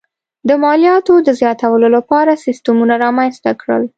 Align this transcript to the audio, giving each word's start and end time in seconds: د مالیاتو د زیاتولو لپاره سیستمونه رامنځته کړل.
د 0.47 0.49
مالیاتو 0.63 1.13
د 1.27 1.29
زیاتولو 1.39 1.87
لپاره 1.95 2.41
سیستمونه 2.45 2.93
رامنځته 3.03 3.51
کړل. 3.61 3.83